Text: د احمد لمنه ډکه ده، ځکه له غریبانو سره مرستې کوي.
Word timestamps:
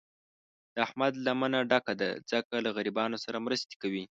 د 0.73 0.75
احمد 0.87 1.13
لمنه 1.25 1.59
ډکه 1.69 1.93
ده، 2.01 2.09
ځکه 2.31 2.53
له 2.65 2.69
غریبانو 2.77 3.17
سره 3.25 3.37
مرستې 3.45 3.75
کوي. 3.81 4.03